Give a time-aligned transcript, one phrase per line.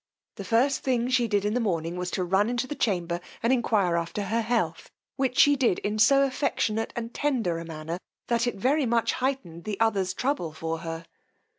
[0.37, 3.53] The first thing she did in the morning was to run into the chamber and
[3.53, 8.47] enquire after her health, which she did in so affectionate and tender a manner, that
[8.47, 11.05] it very much heightened the other's trouble for her.